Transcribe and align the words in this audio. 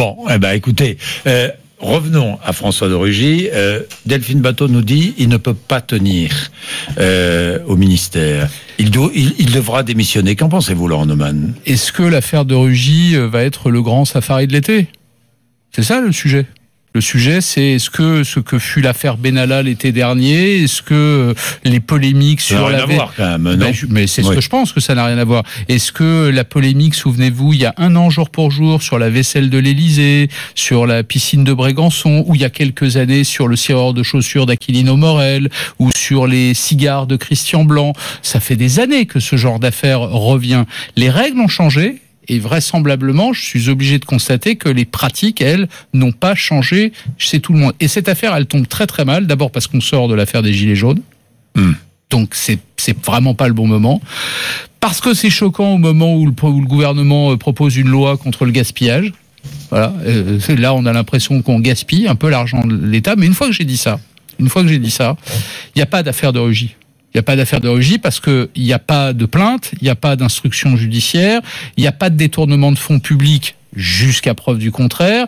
Bon, 0.00 0.16
eh 0.30 0.38
ben, 0.38 0.52
écoutez, 0.52 0.96
euh, 1.26 1.50
revenons 1.78 2.38
à 2.42 2.54
François 2.54 2.88
de 2.88 2.94
Rugy. 2.94 3.50
Euh, 3.52 3.82
Delphine 4.06 4.40
Bateau 4.40 4.66
nous 4.66 4.80
dit 4.80 5.12
il 5.18 5.28
ne 5.28 5.36
peut 5.36 5.52
pas 5.52 5.82
tenir 5.82 6.50
euh, 6.96 7.58
au 7.66 7.76
ministère. 7.76 8.48
Il, 8.78 8.90
devra 8.90 9.82
démissionner. 9.82 10.36
Qu'en 10.36 10.48
pensez-vous, 10.48 10.88
Laurent 10.88 11.04
Neumann? 11.04 11.52
Est-ce 11.66 11.92
que 11.92 12.02
l'affaire 12.02 12.46
de 12.46 12.54
Rugy 12.54 13.14
va 13.14 13.42
être 13.42 13.68
le 13.68 13.82
grand 13.82 14.06
safari 14.06 14.46
de 14.46 14.54
l'été? 14.54 14.88
C'est 15.70 15.82
ça 15.82 16.00
le 16.00 16.12
sujet? 16.12 16.46
Le 16.92 17.00
sujet, 17.00 17.40
c'est 17.40 17.62
est-ce 17.74 17.88
que 17.88 18.24
ce 18.24 18.40
que 18.40 18.58
fut 18.58 18.80
l'affaire 18.80 19.16
Benalla 19.16 19.62
l'été 19.62 19.92
dernier, 19.92 20.62
est-ce 20.64 20.82
que 20.82 20.94
euh, 20.94 21.34
les 21.64 21.78
polémiques 21.78 22.40
Ça 22.40 22.54
n'a 22.54 22.60
sur 22.60 22.68
rien 22.68 22.76
la 22.78 22.82
à 22.82 22.86
voir, 22.86 23.14
quand 23.16 23.38
même, 23.38 23.42
non 23.42 23.56
Ben, 23.56 23.72
je- 23.72 23.86
mais 23.88 24.08
c'est 24.08 24.22
ce 24.22 24.28
Oui. 24.28 24.34
que 24.34 24.40
je 24.40 24.48
pense 24.48 24.72
que 24.72 24.80
ça 24.80 24.96
n'a 24.96 25.04
rien 25.06 25.16
à 25.18 25.24
voir. 25.24 25.44
Est-ce 25.68 25.92
que 25.92 26.28
la 26.34 26.42
polémique, 26.44 26.96
souvenez-vous, 26.96 27.52
il 27.52 27.60
y 27.60 27.64
a 27.64 27.74
un 27.76 27.94
an 27.94 28.10
jour 28.10 28.28
pour 28.28 28.50
jour 28.50 28.82
sur 28.82 28.98
la 28.98 29.08
vaisselle 29.08 29.50
de 29.50 29.58
l'Élysée, 29.58 30.28
sur 30.56 30.84
la 30.86 31.04
piscine 31.04 31.44
de 31.44 31.52
Brégançon, 31.52 32.24
ou 32.26 32.34
il 32.34 32.40
y 32.40 32.44
a 32.44 32.50
quelques 32.50 32.96
années 32.96 33.22
sur 33.22 33.46
le 33.46 33.54
cireur 33.54 33.94
de 33.94 34.02
chaussures 34.02 34.46
d'Aquilino 34.46 34.96
Morel, 34.96 35.48
ou 35.78 35.90
sur 35.96 36.26
les 36.26 36.54
cigares 36.54 37.06
de 37.06 37.14
Christian 37.14 37.64
Blanc, 37.64 37.92
ça 38.22 38.40
fait 38.40 38.56
des 38.56 38.80
années 38.80 39.06
que 39.06 39.20
ce 39.20 39.36
genre 39.36 39.60
d'affaire 39.60 40.00
revient. 40.00 40.64
Les 40.96 41.08
règles 41.08 41.38
ont 41.38 41.46
changé. 41.48 41.96
Et 42.30 42.38
vraisemblablement, 42.38 43.32
je 43.32 43.42
suis 43.42 43.68
obligé 43.70 43.98
de 43.98 44.04
constater 44.04 44.54
que 44.54 44.68
les 44.68 44.84
pratiques, 44.84 45.40
elles, 45.40 45.68
n'ont 45.92 46.12
pas 46.12 46.36
changé 46.36 46.92
chez 47.18 47.40
tout 47.40 47.52
le 47.52 47.58
monde. 47.58 47.72
Et 47.80 47.88
cette 47.88 48.08
affaire, 48.08 48.36
elle 48.36 48.46
tombe 48.46 48.68
très 48.68 48.86
très 48.86 49.04
mal. 49.04 49.26
D'abord 49.26 49.50
parce 49.50 49.66
qu'on 49.66 49.80
sort 49.80 50.06
de 50.06 50.14
l'affaire 50.14 50.40
des 50.40 50.52
Gilets 50.52 50.76
jaunes. 50.76 51.00
Hmm. 51.56 51.72
Donc 52.08 52.36
c'est 52.36 52.60
c'est 52.76 52.96
vraiment 53.04 53.34
pas 53.34 53.48
le 53.48 53.54
bon 53.54 53.66
moment. 53.66 54.00
Parce 54.78 55.00
que 55.00 55.12
c'est 55.12 55.28
choquant 55.28 55.74
au 55.74 55.78
moment 55.78 56.14
où 56.14 56.24
le, 56.24 56.32
où 56.40 56.60
le 56.60 56.66
gouvernement 56.68 57.32
euh, 57.32 57.36
propose 57.36 57.76
une 57.76 57.88
loi 57.88 58.16
contre 58.16 58.44
le 58.44 58.52
gaspillage. 58.52 59.12
Voilà. 59.70 59.92
Euh, 60.06 60.38
là, 60.56 60.72
on 60.72 60.86
a 60.86 60.92
l'impression 60.92 61.42
qu'on 61.42 61.58
gaspille 61.58 62.06
un 62.06 62.14
peu 62.14 62.30
l'argent 62.30 62.64
de 62.64 62.86
l'État. 62.86 63.16
Mais 63.16 63.26
une 63.26 63.34
fois 63.34 63.48
que 63.48 63.52
j'ai 63.54 63.64
dit 63.64 63.76
ça, 63.76 63.98
une 64.38 64.48
fois 64.48 64.62
que 64.62 64.68
j'ai 64.68 64.78
dit 64.78 64.92
ça, 64.92 65.16
il 65.74 65.78
n'y 65.78 65.82
a 65.82 65.86
pas 65.86 66.04
d'affaire 66.04 66.32
de 66.32 66.38
Rugy. 66.38 66.76
Il 67.12 67.16
n'y 67.16 67.20
a 67.20 67.22
pas 67.22 67.36
d'affaire 67.36 67.60
de 67.60 67.68
Rugy 67.68 67.98
parce 67.98 68.20
que 68.20 68.50
il 68.54 68.62
n'y 68.62 68.72
a 68.72 68.78
pas 68.78 69.12
de 69.12 69.24
plainte, 69.26 69.72
il 69.80 69.84
n'y 69.84 69.90
a 69.90 69.96
pas 69.96 70.14
d'instruction 70.14 70.76
judiciaire, 70.76 71.40
il 71.76 71.80
n'y 71.80 71.88
a 71.88 71.92
pas 71.92 72.08
de 72.08 72.16
détournement 72.16 72.70
de 72.70 72.78
fonds 72.78 73.00
publics 73.00 73.56
jusqu'à 73.74 74.34
preuve 74.34 74.58
du 74.58 74.70
contraire. 74.70 75.26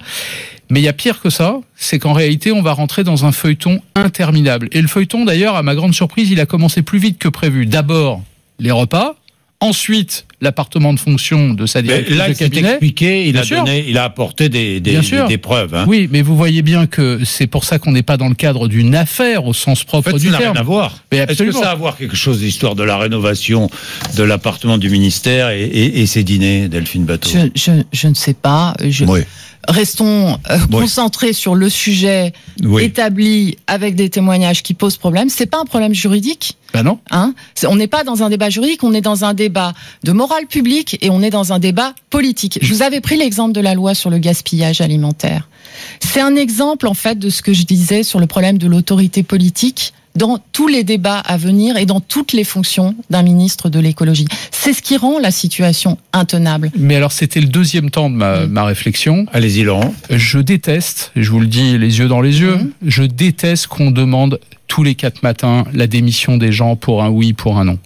Mais 0.70 0.80
il 0.80 0.84
y 0.84 0.88
a 0.88 0.92
pire 0.92 1.20
que 1.20 1.28
ça, 1.28 1.56
c'est 1.76 1.98
qu'en 1.98 2.12
réalité, 2.12 2.50
on 2.52 2.62
va 2.62 2.72
rentrer 2.72 3.04
dans 3.04 3.26
un 3.26 3.32
feuilleton 3.32 3.82
interminable. 3.94 4.68
Et 4.72 4.80
le 4.80 4.88
feuilleton, 4.88 5.24
d'ailleurs, 5.24 5.56
à 5.56 5.62
ma 5.62 5.74
grande 5.74 5.92
surprise, 5.92 6.30
il 6.30 6.40
a 6.40 6.46
commencé 6.46 6.82
plus 6.82 6.98
vite 6.98 7.18
que 7.18 7.28
prévu. 7.28 7.66
D'abord, 7.66 8.22
les 8.58 8.70
repas. 8.70 9.16
Ensuite, 9.60 10.26
l'appartement 10.42 10.92
de 10.92 10.98
fonction 11.00 11.54
de 11.54 11.64
sa 11.66 11.80
directrice 11.80 12.16
Là, 12.18 12.26
de 12.26 12.32
il 12.32 12.36
s'est 12.36 12.44
cabinet. 12.50 12.68
expliqué, 12.70 13.26
il 13.28 13.32
Bien 13.32 13.42
a 13.42 13.44
donné, 13.46 13.84
il 13.88 13.96
a 13.96 14.04
apporté 14.04 14.48
des, 14.50 14.80
des, 14.80 14.90
Bien 14.90 15.02
sûr. 15.02 15.22
des- 15.26 15.34
des 15.34 15.38
preuves. 15.38 15.74
Hein. 15.74 15.84
Oui, 15.88 16.08
mais 16.12 16.20
vous 16.20 16.36
voyez 16.36 16.60
bien 16.62 16.86
que 16.86 17.20
c'est 17.24 17.46
pour 17.46 17.64
ça 17.64 17.78
qu'on 17.78 17.92
n'est 17.92 18.02
pas 18.02 18.16
dans 18.18 18.28
le 18.28 18.34
cadre 18.34 18.68
d'une 18.68 18.94
affaire 18.94 19.46
au 19.46 19.54
sens 19.54 19.82
En 19.82 19.84
propre 19.86 20.10
fait, 20.10 20.18
du 20.18 20.26
ça 20.26 20.32
n'a 20.32 20.38
terme. 20.38 20.52
rien 20.52 20.60
à 20.60 20.64
voir. 20.64 20.98
Est-ce 21.12 21.42
que 21.44 21.52
ça 21.52 21.68
a 21.68 21.72
à 21.72 21.74
voir 21.76 21.96
quelque 21.96 22.16
chose 22.16 22.40
d'histoire 22.40 22.74
de 22.74 22.82
la 22.82 22.98
rénovation 22.98 23.70
de 24.16 24.22
l'appartement 24.24 24.76
du 24.78 24.90
ministère 24.90 25.48
et, 25.50 25.62
et, 25.62 26.00
et 26.02 26.06
ses 26.06 26.24
dîners, 26.24 26.68
Delphine 26.68 27.04
Bateau? 27.04 27.30
Je, 27.32 27.48
je, 27.54 27.72
je 27.92 28.08
ne 28.08 28.14
sais 28.14 28.34
pas. 28.34 28.74
Je... 28.86 29.04
Oui. 29.04 29.20
Restons 29.68 30.38
euh, 30.50 30.58
Oui. 30.72 30.80
concentrés 30.82 31.32
sur 31.32 31.54
le 31.54 31.68
sujet 31.68 32.32
Oui. 32.62 32.84
établi 32.84 33.56
avec 33.66 33.94
des 33.94 34.10
témoignages 34.10 34.62
qui 34.62 34.74
posent 34.74 34.96
problème. 34.96 35.28
C'est 35.28 35.46
pas 35.46 35.58
un 35.60 35.64
problème 35.64 35.94
juridique. 35.94 36.56
Ben 36.72 36.82
non. 36.82 36.98
Hein 37.10 37.34
on 37.68 37.76
n'est 37.76 37.86
pas 37.86 38.02
dans 38.02 38.22
un 38.22 38.30
débat 38.30 38.50
juridique, 38.50 38.82
on 38.82 38.92
est 38.94 39.00
dans 39.02 39.24
un 39.24 39.34
débat 39.34 39.72
de 40.04 40.12
morale 40.12 40.46
publique 40.46 40.98
et 41.02 41.10
on 41.10 41.22
est 41.22 41.30
dans 41.30 41.52
un 41.52 41.58
débat 41.58 41.94
politique. 42.10 42.58
Je 42.62 42.72
vous 42.72 42.82
avais 42.82 43.00
pris 43.00 43.16
l'exemple 43.16 43.52
de 43.52 43.60
la 43.60 43.74
loi 43.74 43.94
sur 43.94 44.10
le 44.10 44.18
gaspillage 44.18 44.80
alimentaire. 44.80 45.48
C'est 46.00 46.20
un 46.20 46.34
exemple 46.36 46.86
en 46.86 46.94
fait 46.94 47.18
de 47.18 47.30
ce 47.30 47.42
que 47.42 47.52
je 47.52 47.62
disais 47.64 48.02
sur 48.02 48.20
le 48.20 48.26
problème 48.26 48.58
de 48.58 48.66
l'autorité 48.66 49.22
politique 49.22 49.92
dans 50.14 50.38
tous 50.52 50.68
les 50.68 50.84
débats 50.84 51.18
à 51.20 51.36
venir 51.36 51.76
et 51.76 51.86
dans 51.86 52.00
toutes 52.00 52.32
les 52.32 52.44
fonctions 52.44 52.94
d'un 53.10 53.22
ministre 53.22 53.68
de 53.70 53.80
l'écologie. 53.80 54.26
C'est 54.50 54.72
ce 54.72 54.82
qui 54.82 54.96
rend 54.96 55.18
la 55.18 55.30
situation 55.30 55.98
intenable. 56.12 56.70
Mais 56.78 56.96
alors, 56.96 57.12
c'était 57.12 57.40
le 57.40 57.46
deuxième 57.48 57.90
temps 57.90 58.10
de 58.10 58.16
ma, 58.16 58.40
Mm. 58.46 58.50
ma 58.50 58.64
réflexion. 58.64 59.26
Allez-y, 59.32 59.62
Laurent. 59.62 59.94
Je 60.10 60.38
déteste, 60.38 61.12
je 61.16 61.30
vous 61.30 61.40
le 61.40 61.46
dis 61.46 61.78
les 61.78 61.98
yeux 61.98 62.08
dans 62.08 62.20
les 62.20 62.40
yeux, 62.40 62.56
Mhm. 62.56 62.72
je 62.86 63.02
déteste 63.04 63.68
qu'on 63.68 63.90
demande 63.90 64.38
tous 64.68 64.82
les 64.82 64.94
quatre 64.94 65.22
matins 65.22 65.64
la 65.72 65.86
démission 65.86 66.36
des 66.38 66.50
gens 66.52 66.76
pour 66.76 67.02
un 67.02 67.08
oui, 67.10 67.32
pour 67.34 67.58
un 67.58 67.64
non. 67.64 67.78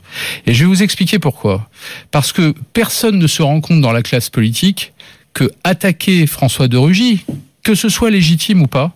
Et 0.47 0.55
je 0.55 0.61
vais 0.61 0.67
vous 0.67 0.83
expliquer 0.83 1.19
pourquoi. 1.19 1.69
Parce 2.11 2.33
que 2.33 2.55
personne 2.73 3.19
ne 3.19 3.27
se 3.27 3.43
rend 3.43 3.61
compte 3.61 3.81
dans 3.81 3.93
la 3.93 4.03
classe 4.03 4.31
politique 4.31 4.93
que 5.35 5.51
attaquer 5.65 6.27
François 6.27 6.69
de 6.69 6.77
Rugy, 6.77 7.25
que 7.63 7.75
ce 7.75 7.89
soit 7.89 8.11
légitime 8.11 8.63
ou 8.63 8.69
pas, 8.69 8.96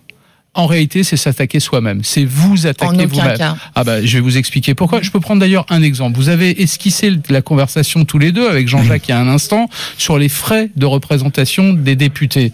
en 0.53 0.67
réalité, 0.67 1.03
c'est 1.03 1.15
s'attaquer 1.15 1.61
soi-même. 1.61 2.03
C'est 2.03 2.25
vous 2.25 2.67
attaquer 2.67 3.05
vous-même. 3.05 3.55
Ah 3.73 3.83
bah, 3.85 4.05
je 4.05 4.17
vais 4.17 4.19
vous 4.19 4.37
expliquer 4.37 4.75
pourquoi. 4.75 5.01
Je 5.01 5.09
peux 5.09 5.21
prendre 5.21 5.39
d'ailleurs 5.39 5.65
un 5.69 5.81
exemple. 5.81 6.17
Vous 6.17 6.27
avez 6.27 6.61
esquissé 6.61 7.13
la 7.29 7.41
conversation 7.41 8.03
tous 8.03 8.19
les 8.19 8.33
deux 8.33 8.47
avec 8.49 8.67
Jean-Jacques 8.67 9.03
il 9.07 9.11
y 9.11 9.13
a 9.13 9.19
un 9.19 9.29
instant 9.29 9.69
sur 9.97 10.17
les 10.17 10.27
frais 10.27 10.69
de 10.75 10.85
représentation 10.85 11.73
des 11.73 11.95
députés. 11.95 12.51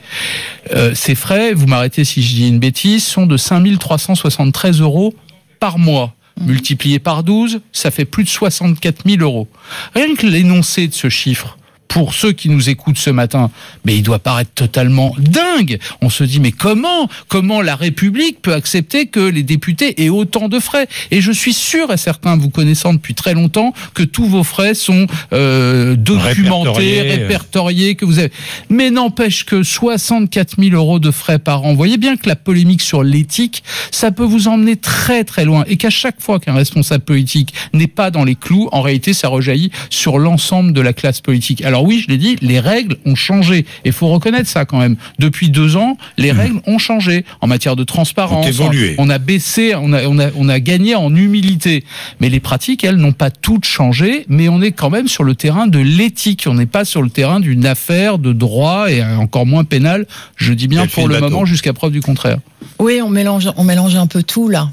Euh, 0.73 0.93
ces 0.93 1.15
frais, 1.15 1.53
vous 1.53 1.65
m'arrêtez 1.65 2.03
si 2.03 2.21
je 2.21 2.35
dis 2.35 2.47
une 2.47 2.59
bêtise, 2.59 3.03
sont 3.03 3.25
de 3.25 3.35
5373 3.35 4.79
euros 4.79 5.15
par 5.59 5.79
mois. 5.79 6.13
Multiplié 6.39 6.99
par 6.99 7.23
12, 7.23 7.61
ça 7.71 7.89
fait 7.89 8.05
plus 8.05 8.23
de 8.23 8.29
64 8.29 9.09
000 9.09 9.23
euros. 9.23 9.47
Rien 9.95 10.13
que 10.13 10.27
l'énoncé 10.27 10.87
de 10.87 10.93
ce 10.93 11.09
chiffre, 11.09 11.56
pour 11.87 12.13
ceux 12.13 12.31
qui 12.31 12.49
nous 12.49 12.69
écoutent 12.69 12.97
ce 12.97 13.09
matin, 13.09 13.49
mais 13.85 13.95
il 13.95 14.03
doit 14.03 14.19
paraître 14.19 14.51
totalement 14.53 15.15
dingue. 15.17 15.79
On 16.01 16.09
se 16.09 16.23
dit 16.23 16.39
mais 16.39 16.51
comment 16.51 17.09
comment 17.27 17.61
la 17.61 17.75
République 17.75 18.41
peut 18.41 18.53
accepter 18.53 19.07
que 19.07 19.19
les 19.19 19.43
députés 19.43 20.03
aient 20.03 20.09
autant 20.09 20.47
de 20.49 20.59
frais? 20.59 20.87
Et 21.11 21.21
je 21.21 21.31
suis 21.31 21.53
sûr 21.53 21.91
et 21.91 21.97
certain, 21.97 22.37
vous 22.37 22.49
connaissant 22.49 22.93
depuis 22.93 23.13
très 23.13 23.33
longtemps, 23.33 23.73
que 23.93 24.03
tous 24.03 24.25
vos 24.25 24.43
frais 24.43 24.73
sont 24.73 25.07
euh, 25.33 25.95
documentés, 25.95 26.27
Répertoriés. 26.27 27.01
répertoriés, 27.01 27.95
que 27.95 28.05
vous 28.05 28.19
avez. 28.19 28.31
Mais 28.69 28.89
n'empêche 28.89 29.45
que 29.45 29.63
64 29.63 30.55
000 30.59 30.75
euros 30.75 30.99
de 30.99 31.11
frais 31.11 31.39
par 31.39 31.63
an. 31.63 31.71
Vous 31.71 31.77
voyez 31.77 31.97
bien 31.97 32.15
que 32.17 32.27
la 32.27 32.35
polémique 32.35 32.81
sur 32.81 33.03
l'éthique, 33.03 33.63
ça 33.91 34.11
peut 34.11 34.23
vous 34.23 34.47
emmener 34.47 34.75
très 34.75 35.23
très 35.23 35.45
loin, 35.45 35.63
et 35.67 35.77
qu'à 35.77 35.89
chaque 35.89 36.21
fois 36.21 36.39
qu'un 36.39 36.53
responsable 36.53 37.03
politique 37.03 37.53
n'est 37.73 37.87
pas 37.87 38.11
dans 38.11 38.23
les 38.23 38.35
clous, 38.35 38.69
en 38.71 38.81
réalité, 38.81 39.13
ça 39.13 39.27
rejaillit 39.27 39.71
sur 39.89 40.19
l'ensemble 40.19 40.73
de 40.73 40.81
la 40.81 40.93
classe 40.93 41.21
politique. 41.21 41.63
Alors 41.63 41.76
oui, 41.83 41.99
je 41.99 42.07
l'ai 42.07 42.17
dit, 42.17 42.37
les 42.41 42.59
règles 42.59 42.97
ont 43.05 43.15
changé. 43.15 43.65
Il 43.85 43.91
faut 43.91 44.07
reconnaître 44.07 44.49
ça 44.49 44.65
quand 44.65 44.79
même. 44.79 44.95
Depuis 45.19 45.49
deux 45.49 45.75
ans, 45.75 45.97
les 46.17 46.31
règles 46.31 46.61
ont 46.65 46.77
changé 46.77 47.25
en 47.41 47.47
matière 47.47 47.75
de 47.75 47.83
transparence. 47.83 48.47
Évolué. 48.47 48.95
On 48.97 49.09
a 49.09 49.17
baissé, 49.17 49.73
on 49.75 49.93
a, 49.93 50.05
on 50.07 50.19
a, 50.19 50.29
on 50.35 50.49
a 50.49 50.59
gagné 50.59 50.95
en 50.95 51.15
humilité. 51.15 51.83
Mais 52.19 52.29
les 52.29 52.39
pratiques, 52.39 52.83
elles, 52.83 52.97
n'ont 52.97 53.11
pas 53.11 53.31
toutes 53.31 53.65
changé, 53.65 54.25
mais 54.29 54.49
on 54.49 54.61
est 54.61 54.71
quand 54.71 54.89
même 54.89 55.07
sur 55.07 55.23
le 55.23 55.35
terrain 55.35 55.67
de 55.67 55.79
l'éthique. 55.79 56.45
On 56.47 56.55
n'est 56.55 56.65
pas 56.65 56.85
sur 56.85 57.01
le 57.01 57.09
terrain 57.09 57.39
d'une 57.39 57.65
affaire 57.65 58.17
de 58.17 58.33
droit 58.33 58.89
et 58.89 59.03
encore 59.03 59.45
moins 59.45 59.63
pénale, 59.63 60.07
je 60.35 60.53
dis 60.53 60.67
bien 60.67 60.87
pour 60.87 61.07
le 61.07 61.15
Bateau. 61.15 61.29
moment, 61.29 61.45
jusqu'à 61.45 61.73
preuve 61.73 61.91
du 61.91 62.01
contraire. 62.01 62.37
Oui, 62.79 63.01
on 63.01 63.09
mélange, 63.09 63.49
on 63.57 63.63
mélange 63.63 63.95
un 63.95 64.07
peu 64.07 64.23
tout 64.23 64.49
là. 64.49 64.69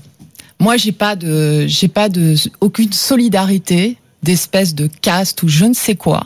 Moi, 0.61 0.77
j'ai 0.77 0.93
pas 0.93 1.17
de, 1.17 1.67
j'ai 1.67 1.89
pas 1.89 2.09
de, 2.09 2.35
aucune 2.61 2.93
solidarité 2.93 3.97
d'espèce 4.23 4.75
de 4.75 4.89
caste 5.03 5.43
ou 5.43 5.49
je 5.49 5.65
ne 5.65 5.75
sais 5.75 5.97
quoi 5.97 6.25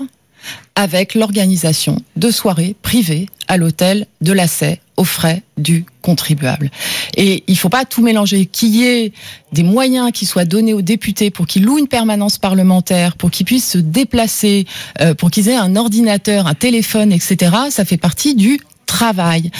avec 0.78 1.16
l'organisation 1.16 2.00
de 2.14 2.30
soirées 2.30 2.76
privées 2.82 3.26
à 3.48 3.56
l'hôtel 3.56 4.06
de 4.20 4.30
la 4.30 4.46
Sey 4.46 4.80
aux 4.96 5.02
frais 5.02 5.42
du 5.56 5.84
contribuable. 6.02 6.70
Et 7.16 7.42
il 7.48 7.58
faut 7.58 7.68
pas 7.68 7.84
tout 7.84 8.00
mélanger. 8.00 8.46
Qu'il 8.46 8.76
y 8.76 8.84
ait 8.86 9.12
des 9.52 9.64
moyens 9.64 10.12
qui 10.12 10.24
soient 10.24 10.44
donnés 10.44 10.74
aux 10.74 10.82
députés 10.82 11.30
pour 11.30 11.48
qu'ils 11.48 11.64
louent 11.64 11.78
une 11.78 11.88
permanence 11.88 12.38
parlementaire, 12.38 13.16
pour 13.16 13.32
qu'ils 13.32 13.44
puissent 13.44 13.72
se 13.72 13.78
déplacer, 13.78 14.66
euh, 15.00 15.14
pour 15.14 15.32
qu'ils 15.32 15.48
aient 15.48 15.56
un 15.56 15.74
ordinateur, 15.74 16.46
un 16.46 16.54
téléphone, 16.54 17.10
etc. 17.12 17.50
Ça 17.70 17.84
fait 17.84 17.96
partie 17.96 18.36
du 18.36 18.60
travail. 18.86 19.50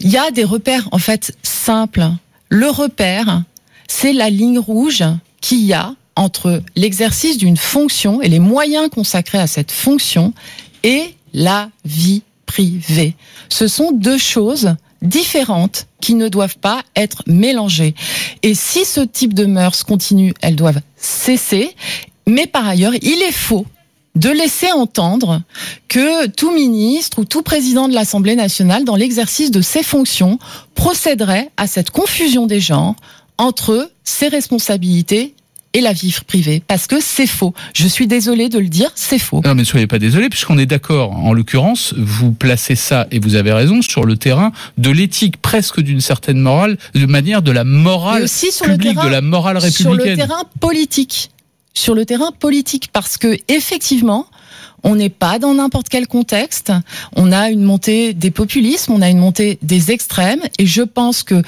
Il 0.00 0.10
y 0.10 0.16
a 0.16 0.32
des 0.32 0.44
repères 0.44 0.88
en 0.90 0.98
fait 0.98 1.36
simples. 1.44 2.04
Le 2.48 2.68
repère, 2.68 3.44
c'est 3.86 4.12
la 4.12 4.28
ligne 4.28 4.58
rouge 4.58 5.04
qu'il 5.40 5.64
y 5.64 5.72
a 5.72 5.94
entre 6.16 6.62
l'exercice 6.76 7.38
d'une 7.38 7.56
fonction 7.56 8.22
et 8.22 8.28
les 8.28 8.38
moyens 8.38 8.88
consacrés 8.90 9.38
à 9.38 9.46
cette 9.46 9.72
fonction 9.72 10.32
et 10.82 11.14
la 11.32 11.70
vie 11.84 12.22
privée. 12.46 13.16
Ce 13.48 13.66
sont 13.68 13.92
deux 13.92 14.18
choses 14.18 14.74
différentes 15.02 15.86
qui 16.00 16.14
ne 16.14 16.28
doivent 16.28 16.58
pas 16.58 16.82
être 16.96 17.22
mélangées. 17.26 17.94
Et 18.42 18.54
si 18.54 18.84
ce 18.84 19.00
type 19.00 19.34
de 19.34 19.44
mœurs 19.44 19.82
continue, 19.84 20.34
elles 20.40 20.56
doivent 20.56 20.80
cesser. 20.96 21.74
Mais 22.26 22.46
par 22.46 22.66
ailleurs, 22.66 22.94
il 23.02 23.22
est 23.22 23.32
faux 23.32 23.66
de 24.14 24.30
laisser 24.30 24.70
entendre 24.70 25.42
que 25.88 26.26
tout 26.26 26.52
ministre 26.52 27.18
ou 27.18 27.24
tout 27.24 27.42
président 27.42 27.88
de 27.88 27.94
l'Assemblée 27.94 28.36
nationale, 28.36 28.84
dans 28.84 28.96
l'exercice 28.96 29.50
de 29.50 29.60
ses 29.60 29.82
fonctions, 29.82 30.38
procéderait 30.74 31.50
à 31.56 31.66
cette 31.66 31.90
confusion 31.90 32.46
des 32.46 32.60
genres 32.60 32.94
entre 33.38 33.90
ses 34.04 34.28
responsabilités 34.28 35.34
et 35.74 35.80
la 35.80 35.92
vie 35.92 36.14
privée, 36.26 36.62
parce 36.66 36.86
que 36.86 37.00
c'est 37.00 37.26
faux. 37.26 37.52
Je 37.74 37.86
suis 37.86 38.06
désolée 38.06 38.48
de 38.48 38.58
le 38.58 38.68
dire, 38.68 38.90
c'est 38.94 39.18
faux. 39.18 39.42
Non, 39.44 39.54
mais 39.54 39.62
ne 39.62 39.66
soyez 39.66 39.86
pas 39.86 39.98
désolé, 39.98 40.28
puisqu'on 40.28 40.56
est 40.56 40.66
d'accord. 40.66 41.12
En 41.12 41.32
l'occurrence, 41.32 41.94
vous 41.96 42.32
placez 42.32 42.76
ça, 42.76 43.06
et 43.10 43.18
vous 43.18 43.34
avez 43.34 43.52
raison, 43.52 43.82
sur 43.82 44.04
le 44.04 44.16
terrain 44.16 44.52
de 44.78 44.90
l'éthique, 44.90 45.36
presque 45.38 45.80
d'une 45.80 46.00
certaine 46.00 46.38
morale, 46.38 46.78
de 46.94 47.06
manière 47.06 47.42
de 47.42 47.50
la 47.50 47.64
morale 47.64 48.22
aussi 48.22 48.52
sur 48.52 48.66
publique, 48.66 48.90
le 48.90 48.94
terrain, 48.94 49.06
de 49.06 49.12
la 49.12 49.20
morale 49.20 49.60
sur 49.70 49.90
le 49.90 49.96
républicaine. 49.96 50.28
terrain 50.28 50.44
politique. 50.60 51.30
Sur 51.74 51.94
le 51.94 52.06
terrain 52.06 52.30
politique, 52.30 52.90
parce 52.92 53.18
que 53.18 53.36
effectivement, 53.48 54.26
on 54.84 54.94
n'est 54.94 55.08
pas 55.08 55.38
dans 55.38 55.54
n'importe 55.54 55.88
quel 55.88 56.06
contexte. 56.06 56.72
On 57.16 57.32
a 57.32 57.50
une 57.50 57.64
montée 57.64 58.14
des 58.14 58.30
populismes, 58.30 58.92
on 58.92 59.02
a 59.02 59.08
une 59.08 59.18
montée 59.18 59.58
des 59.62 59.90
extrêmes, 59.90 60.42
et 60.58 60.66
je 60.66 60.82
pense 60.82 61.22
que 61.22 61.42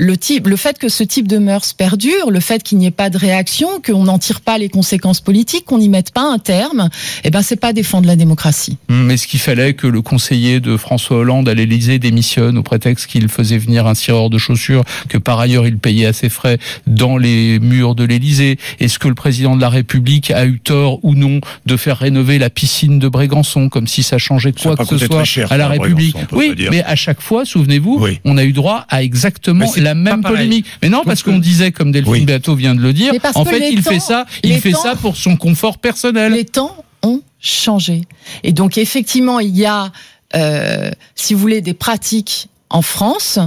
le 0.00 0.16
type, 0.16 0.46
le 0.46 0.56
fait 0.56 0.78
que 0.78 0.88
ce 0.88 1.04
type 1.04 1.28
de 1.28 1.36
mœurs 1.36 1.74
perdure, 1.74 2.30
le 2.30 2.40
fait 2.40 2.62
qu'il 2.62 2.78
n'y 2.78 2.86
ait 2.86 2.90
pas 2.90 3.10
de 3.10 3.18
réaction, 3.18 3.68
qu'on 3.84 4.04
n'en 4.04 4.18
tire 4.18 4.40
pas 4.40 4.56
les 4.56 4.70
conséquences 4.70 5.20
politiques, 5.20 5.66
qu'on 5.66 5.76
n'y 5.76 5.90
mette 5.90 6.10
pas 6.10 6.22
un 6.22 6.38
terme, 6.38 6.88
eh 7.22 7.30
ben 7.30 7.42
c'est 7.42 7.60
pas 7.60 7.74
défendre 7.74 8.06
la 8.06 8.16
démocratie. 8.16 8.78
Mais 8.88 9.14
est-ce 9.14 9.26
qu'il 9.26 9.40
fallait 9.40 9.74
que 9.74 9.86
le 9.86 10.00
conseiller 10.00 10.60
de 10.60 10.78
François 10.78 11.18
Hollande 11.18 11.50
à 11.50 11.54
l'Élysée 11.54 11.98
démissionne 11.98 12.56
au 12.56 12.62
prétexte 12.62 13.08
qu'il 13.08 13.28
faisait 13.28 13.58
venir 13.58 13.86
un 13.86 13.92
tireur 13.92 14.30
de 14.30 14.38
chaussures, 14.38 14.84
que 15.10 15.18
par 15.18 15.38
ailleurs 15.38 15.66
il 15.66 15.76
payait 15.76 16.06
à 16.06 16.14
ses 16.14 16.30
frais 16.30 16.56
dans 16.86 17.18
les 17.18 17.58
murs 17.60 17.94
de 17.94 18.04
l'Élysée 18.04 18.58
Est-ce 18.80 18.98
que 18.98 19.08
le 19.08 19.14
président 19.14 19.54
de 19.54 19.60
la 19.60 19.68
République 19.68 20.30
a 20.30 20.46
eu 20.46 20.60
tort 20.60 20.98
ou 21.02 21.14
non 21.14 21.40
de 21.66 21.76
faire 21.76 21.98
rénover 21.98 22.38
la 22.38 22.48
piscine 22.48 22.98
de 22.98 23.08
Brégançon, 23.08 23.68
comme 23.68 23.86
si 23.86 24.02
ça 24.02 24.16
changeait 24.16 24.52
quoi 24.52 24.76
que 24.76 24.84
ce 24.86 24.96
soit 24.96 25.24
cher, 25.24 25.52
à 25.52 25.58
la 25.58 25.68
République? 25.68 26.16
Oui, 26.32 26.54
mais 26.70 26.82
à 26.84 26.96
chaque 26.96 27.20
fois, 27.20 27.44
souvenez-vous, 27.44 27.98
Oui. 28.00 28.18
on 28.24 28.38
a 28.38 28.44
eu 28.44 28.54
droit 28.54 28.86
à 28.88 29.02
exactement 29.02 29.66
la 29.90 29.94
même 29.94 30.22
polémique. 30.22 30.66
Mais 30.82 30.88
non, 30.88 31.02
parce 31.04 31.22
qu'on 31.22 31.38
disait, 31.38 31.72
comme 31.72 31.92
Delphine 31.92 32.12
Oui. 32.12 32.24
Beato 32.24 32.54
vient 32.54 32.74
de 32.74 32.80
le 32.80 32.92
dire, 32.92 33.12
Mais 33.12 33.18
parce 33.20 33.36
en 33.36 33.44
fait, 33.44 33.70
il 33.72 33.82
temps- 33.82 33.90
fait 33.90 34.00
ça, 34.00 34.26
il 34.42 34.58
fait 34.60 34.72
temps- 34.72 34.82
ça 34.82 34.94
pour 34.96 35.16
son 35.16 35.36
confort 35.36 35.78
personnel. 35.78 36.32
Les 36.32 36.44
temps 36.44 36.74
ont 37.02 37.20
changé. 37.40 38.02
Et 38.42 38.52
donc, 38.52 38.78
effectivement, 38.78 39.40
il 39.40 39.56
y 39.56 39.66
a, 39.66 39.90
euh, 40.36 40.90
si 41.14 41.34
vous 41.34 41.40
voulez, 41.40 41.60
des 41.60 41.74
pratiques 41.74 42.48
en 42.68 42.82
France 42.82 43.38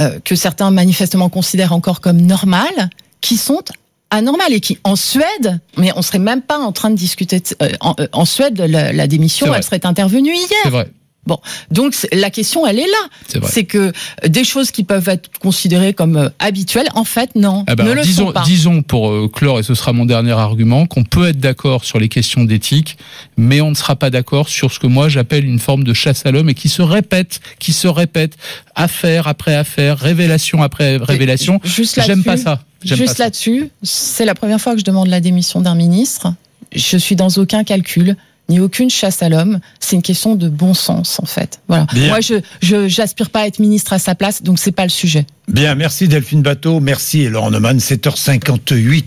euh, 0.00 0.18
que 0.24 0.34
certains 0.34 0.70
manifestement 0.70 1.28
considèrent 1.28 1.72
encore 1.74 2.00
comme 2.00 2.20
normales, 2.20 2.88
qui 3.20 3.36
sont 3.36 3.60
anormales 4.10 4.52
et 4.52 4.60
qui, 4.60 4.78
en 4.84 4.96
Suède, 4.96 5.60
mais 5.76 5.90
on 5.96 6.02
serait 6.02 6.18
même 6.18 6.42
pas 6.42 6.58
en 6.58 6.72
train 6.72 6.90
de 6.90 6.96
discuter. 6.96 7.40
de- 7.40 7.46
euh, 7.62 7.68
en, 7.80 7.94
euh, 8.00 8.06
en 8.12 8.24
Suède, 8.24 8.58
la, 8.58 8.92
la 8.92 9.06
démission, 9.06 9.46
vrai. 9.46 9.58
elle 9.58 9.62
serait 9.64 9.84
intervenue 9.86 10.32
C'est 10.34 10.70
hier. 10.70 10.84
Vrai, 11.26 11.40
Donc, 11.70 11.94
la 12.12 12.30
question, 12.30 12.66
elle 12.66 12.78
est 12.78 12.86
là. 12.86 13.08
c'est 13.28 13.38
vrai. 13.38 13.50
C'est 13.52 13.64
que 13.64 13.92
des 14.26 14.44
choses 14.44 14.70
qui 14.70 14.84
peuvent 14.84 15.08
être 15.08 15.30
considérées 15.38 15.94
comme 15.94 16.16
euh, 16.16 16.28
habituelles, 16.38 16.88
en 16.94 17.04
fait, 17.04 17.30
non, 17.34 17.64
Ah 17.68 17.76
bah 17.76 17.84
ne 17.84 17.92
le 17.92 18.02
disons, 18.02 18.26
sont 18.26 18.32
pas. 18.32 18.42
disons 18.44 18.82
pour 18.82 19.10
euh, 19.10 19.28
clore, 19.32 19.58
et 19.60 19.62
ce 19.62 19.74
sera 19.74 19.92
mon 19.92 20.04
dernier 20.04 20.32
argument, 20.32 20.86
qu'on 20.86 21.04
peut 21.04 21.28
être 21.28 21.38
d'accord 21.38 21.84
sur 21.84 21.98
les 22.00 22.08
questions 22.08 22.44
d'éthique, 22.44 22.98
mais 23.36 23.60
on 23.60 23.70
ne 23.70 23.74
sera 23.74 23.96
pas 23.96 24.10
d'accord 24.10 24.48
sur 24.48 24.72
ce 24.72 24.78
que 24.78 24.86
moi 24.86 25.08
j'appelle 25.08 25.44
une 25.44 25.58
forme 25.58 25.84
de 25.84 25.94
chasse 25.94 26.26
à 26.26 26.30
l'homme 26.30 26.48
et 26.48 26.54
qui 26.54 26.68
se 26.68 26.82
répète, 26.82 27.40
qui 27.58 27.72
se 27.72 27.86
répète, 27.88 28.36
affaire 28.74 29.28
après 29.28 29.54
affaire, 29.54 29.98
révélation 29.98 30.62
après 30.62 30.96
révélation. 30.96 31.60
Juste 31.64 32.00
J'aime 32.04 32.24
pas 32.24 32.36
ça. 32.36 32.62
Juste 32.84 33.18
là-dessus, 33.18 33.70
c'est 33.84 34.24
la 34.24 34.34
première 34.34 34.60
fois 34.60 34.72
que 34.72 34.80
je 34.80 34.84
demande 34.84 35.06
la 35.08 35.20
démission 35.20 35.60
d'un 35.60 35.76
ministre. 35.76 36.34
Je 36.74 36.96
suis 36.96 37.14
dans 37.16 37.28
aucun 37.36 37.62
calcul, 37.64 38.16
ni 38.48 38.60
aucune 38.60 38.90
chasse 38.90 39.22
à 39.22 39.28
l'homme. 39.28 39.60
C'est 39.80 39.96
une 39.96 40.02
question 40.02 40.34
de 40.34 40.48
bon 40.48 40.74
sens, 40.74 41.18
en 41.20 41.26
fait. 41.26 41.60
Voilà. 41.68 41.86
Bien. 41.92 42.08
Moi, 42.08 42.20
je, 42.20 42.34
je, 42.60 42.88
j'aspire 42.88 43.30
pas 43.30 43.40
à 43.40 43.46
être 43.46 43.58
ministre 43.58 43.92
à 43.92 43.98
sa 43.98 44.14
place, 44.14 44.42
donc 44.42 44.58
c'est 44.58 44.72
pas 44.72 44.84
le 44.84 44.90
sujet. 44.90 45.26
Bien, 45.48 45.74
merci 45.74 46.06
Delphine 46.06 46.40
Bateau, 46.40 46.80
merci 46.80 47.28
Laurent 47.28 47.50
Neumann, 47.50 47.78
7h58. 47.78 49.00